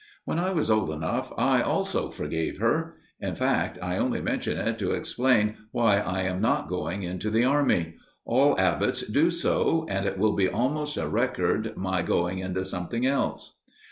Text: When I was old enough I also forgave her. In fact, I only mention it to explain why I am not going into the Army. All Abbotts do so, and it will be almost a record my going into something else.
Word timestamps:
When 0.25 0.39
I 0.39 0.49
was 0.49 0.71
old 0.71 0.89
enough 0.89 1.31
I 1.37 1.61
also 1.61 2.09
forgave 2.09 2.57
her. 2.57 2.95
In 3.19 3.35
fact, 3.35 3.77
I 3.83 3.97
only 3.97 4.19
mention 4.19 4.57
it 4.57 4.79
to 4.79 4.93
explain 4.93 5.57
why 5.71 5.97
I 5.99 6.23
am 6.23 6.41
not 6.41 6.67
going 6.69 7.03
into 7.03 7.29
the 7.29 7.45
Army. 7.45 7.93
All 8.25 8.55
Abbotts 8.57 9.03
do 9.03 9.29
so, 9.29 9.85
and 9.87 10.07
it 10.07 10.17
will 10.17 10.33
be 10.33 10.49
almost 10.49 10.97
a 10.97 11.07
record 11.07 11.77
my 11.77 12.01
going 12.01 12.39
into 12.39 12.65
something 12.65 13.05
else. 13.05 13.55